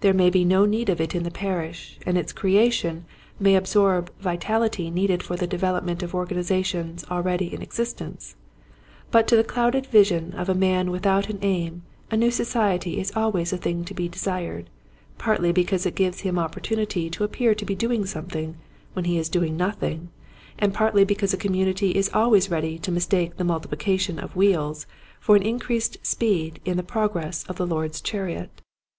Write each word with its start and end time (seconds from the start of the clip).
There 0.00 0.14
may 0.14 0.30
be 0.30 0.46
no 0.46 0.64
need 0.64 0.88
of 0.88 0.98
it 0.98 1.14
in 1.14 1.24
the 1.24 1.30
parish, 1.30 1.98
and 2.06 2.16
its 2.16 2.32
creation 2.32 3.04
may 3.38 3.54
absorb 3.54 4.10
vitality 4.18 4.88
needed 4.88 5.22
for 5.22 5.36
the 5.36 5.46
devel 5.46 5.78
opment 5.78 6.02
of 6.02 6.14
organizations 6.14 7.04
already 7.10 7.52
in 7.52 7.60
exist 7.60 8.00
ence, 8.00 8.34
but 9.10 9.28
to 9.28 9.36
the 9.36 9.44
clouded 9.44 9.84
vision 9.84 10.32
of 10.32 10.48
a 10.48 10.54
man 10.54 10.90
without 10.90 11.28
an 11.28 11.38
aim 11.42 11.82
a 12.10 12.16
new 12.16 12.30
society 12.30 12.98
is 12.98 13.12
always 13.14 13.52
a 13.52 13.58
thing 13.58 13.84
to 13.84 13.92
be 13.92 14.08
desired, 14.08 14.70
partly 15.18 15.52
because 15.52 15.84
it 15.84 15.94
gives 15.94 16.20
him 16.20 16.38
opportunity 16.38 17.10
to 17.10 17.22
appear 17.22 17.54
to 17.54 17.66
be 17.66 17.74
doing 17.74 18.06
something 18.06 18.56
when 18.94 19.04
he 19.04 19.18
is 19.18 19.28
doing 19.28 19.54
nothing 19.54 20.08
and 20.58 20.72
partly 20.72 21.04
because 21.04 21.34
a 21.34 21.36
community 21.36 21.90
is 21.90 22.08
always 22.14 22.50
ready 22.50 22.78
to 22.78 22.90
mistake 22.90 23.36
the 23.36 23.44
multiplication 23.44 24.18
of 24.18 24.34
wheels 24.34 24.86
for 25.20 25.36
an 25.36 25.42
increased 25.42 25.98
speed 26.02 26.58
in 26.64 26.78
the 26.78 26.82
progress 26.82 27.44
of 27.48 27.56
the 27.56 27.66
Lord's 27.66 28.00
chariot. 28.00 28.62